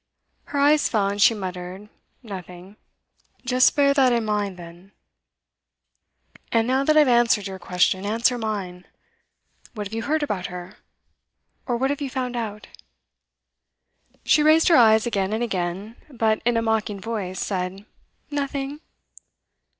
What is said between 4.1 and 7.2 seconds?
in mind, then. And now that I've